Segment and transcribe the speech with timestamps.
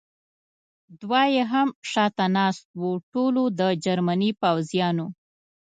[1.01, 5.07] دوه یې هم شاته ناست و، ټولو د جرمني پوځیانو.